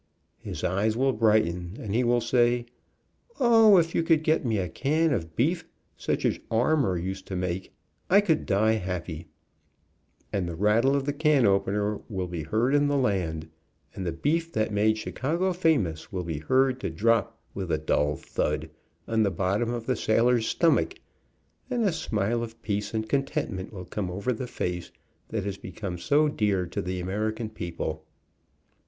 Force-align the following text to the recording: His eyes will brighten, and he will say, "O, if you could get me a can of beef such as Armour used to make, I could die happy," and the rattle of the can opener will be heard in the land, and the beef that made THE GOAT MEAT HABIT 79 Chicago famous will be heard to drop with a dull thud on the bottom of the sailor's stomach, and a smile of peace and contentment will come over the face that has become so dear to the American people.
His 0.39 0.63
eyes 0.63 0.97
will 0.97 1.13
brighten, 1.13 1.77
and 1.79 1.93
he 1.93 2.03
will 2.03 2.21
say, 2.21 2.65
"O, 3.39 3.77
if 3.77 3.93
you 3.93 4.01
could 4.01 4.23
get 4.23 4.43
me 4.43 4.57
a 4.57 4.67
can 4.67 5.13
of 5.13 5.35
beef 5.35 5.63
such 5.95 6.25
as 6.25 6.39
Armour 6.49 6.97
used 6.97 7.27
to 7.27 7.35
make, 7.35 7.71
I 8.09 8.19
could 8.19 8.47
die 8.47 8.71
happy," 8.81 9.27
and 10.33 10.47
the 10.49 10.55
rattle 10.55 10.95
of 10.95 11.05
the 11.05 11.13
can 11.13 11.45
opener 11.45 11.99
will 12.09 12.25
be 12.25 12.41
heard 12.41 12.73
in 12.73 12.87
the 12.87 12.97
land, 12.97 13.47
and 13.93 14.03
the 14.03 14.11
beef 14.11 14.51
that 14.53 14.71
made 14.73 14.97
THE 14.97 15.01
GOAT 15.01 15.05
MEAT 15.05 15.21
HABIT 15.21 15.21
79 15.21 15.21
Chicago 15.21 15.53
famous 15.53 16.11
will 16.11 16.23
be 16.23 16.39
heard 16.39 16.79
to 16.79 16.89
drop 16.89 17.39
with 17.53 17.71
a 17.71 17.77
dull 17.77 18.15
thud 18.15 18.71
on 19.07 19.21
the 19.21 19.29
bottom 19.29 19.69
of 19.71 19.85
the 19.85 19.95
sailor's 19.95 20.47
stomach, 20.47 20.95
and 21.69 21.83
a 21.85 21.93
smile 21.93 22.41
of 22.41 22.59
peace 22.63 22.95
and 22.95 23.07
contentment 23.07 23.71
will 23.71 23.85
come 23.85 24.09
over 24.09 24.33
the 24.33 24.47
face 24.47 24.89
that 25.27 25.43
has 25.45 25.57
become 25.57 25.99
so 25.99 26.27
dear 26.27 26.65
to 26.65 26.81
the 26.81 26.99
American 26.99 27.51
people. 27.51 28.03